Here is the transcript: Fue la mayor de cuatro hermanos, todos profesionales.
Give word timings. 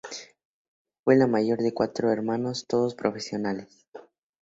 Fue 1.03 1.15
la 1.15 1.27
mayor 1.27 1.59
de 1.59 1.75
cuatro 1.75 2.11
hermanos, 2.11 2.65
todos 2.67 2.95
profesionales. 2.95 3.85